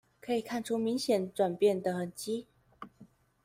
[0.19, 2.45] 可以看出明顯轉變的痕跡